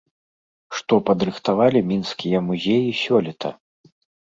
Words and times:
Што 0.77 0.93
падрыхтавалі 1.09 1.79
мінскія 1.91 2.43
музеі 2.49 2.99
сёлета? 3.03 3.49